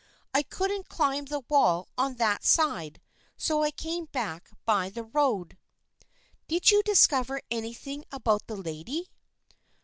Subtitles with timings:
[0.33, 2.99] I couldn't climb the wall on that side,
[3.37, 5.59] so I came back by the road.""
[6.47, 9.11] Did you discover anything about the lady